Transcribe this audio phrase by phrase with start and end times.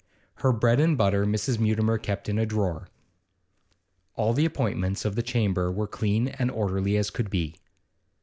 [0.37, 1.59] Her bread and butter Mrs.
[1.59, 2.87] Mutimer kept in a drawer.
[4.15, 7.59] All the appointments of the chamber were as clean and orderly as could be.